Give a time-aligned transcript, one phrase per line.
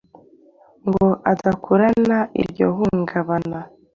[0.87, 3.59] ngo adakurana iryo hungabana.